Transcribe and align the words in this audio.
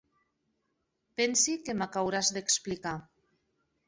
Pensi 1.19 1.53
que 1.67 1.75
m'ac 1.81 1.97
auràs 2.01 2.31
d'explicar. 2.39 2.95